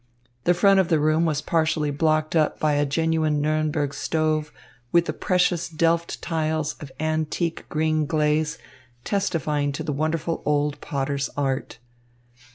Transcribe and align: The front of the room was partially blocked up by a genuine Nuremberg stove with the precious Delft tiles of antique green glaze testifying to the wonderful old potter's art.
The 0.45 0.55
front 0.55 0.79
of 0.79 0.87
the 0.87 0.99
room 0.99 1.25
was 1.25 1.43
partially 1.43 1.91
blocked 1.91 2.35
up 2.35 2.59
by 2.59 2.73
a 2.73 2.87
genuine 2.87 3.39
Nuremberg 3.39 3.93
stove 3.93 4.51
with 4.91 5.05
the 5.05 5.13
precious 5.13 5.69
Delft 5.69 6.23
tiles 6.23 6.73
of 6.79 6.91
antique 6.99 7.69
green 7.69 8.07
glaze 8.07 8.57
testifying 9.03 9.71
to 9.73 9.83
the 9.83 9.93
wonderful 9.93 10.41
old 10.43 10.81
potter's 10.81 11.29
art. 11.37 11.77